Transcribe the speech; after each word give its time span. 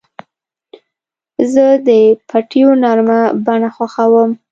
زه 1.53 1.65
د 1.87 1.89
پټیو 2.29 2.69
نرمه 2.83 3.21
بڼه 3.45 3.69
خوښوم. 3.75 4.29